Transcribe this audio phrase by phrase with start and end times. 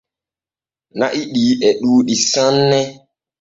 [0.97, 2.79] Na’i ɗi e ɗuuɗɗi sanne.